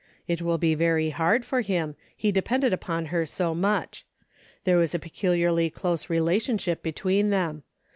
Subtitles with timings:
[0.27, 4.03] It will be very hard for him, he depended upon her so much.
[4.63, 7.61] There was a peculiarly close relationship be tween them.